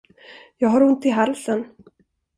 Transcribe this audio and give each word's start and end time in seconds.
Jag 0.57 0.69
har 0.69 0.83
ont 0.83 1.05
i 1.05 1.09
halsen. 1.09 1.65